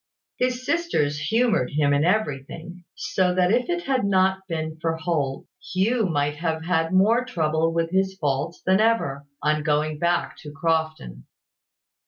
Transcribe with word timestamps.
His 0.39 0.65
sisters 0.65 1.19
humoured 1.19 1.69
him 1.73 1.93
in 1.93 2.03
everything: 2.03 2.85
so 2.95 3.35
that 3.35 3.51
if 3.51 3.69
it 3.69 3.83
had 3.83 4.03
not 4.03 4.47
been 4.47 4.79
for 4.79 4.97
Holt, 4.97 5.45
Hugh 5.73 6.07
might 6.07 6.37
have 6.37 6.65
had 6.65 6.91
more 6.91 7.23
trouble 7.23 7.71
with 7.71 7.91
his 7.91 8.15
faults 8.15 8.63
than 8.65 8.79
ever, 8.79 9.27
on 9.43 9.61
going 9.61 9.99
back 9.99 10.37
to 10.37 10.51
Crofton. 10.51 11.25